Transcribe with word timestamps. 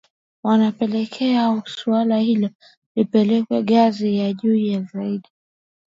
Wanapendelea 0.43 1.61
suala 1.65 2.17
hilo 2.19 2.49
lipelekwe 2.95 3.63
ngazi 3.63 4.17
ya 4.17 4.33
juu 4.33 4.85
zaidi 4.93 5.29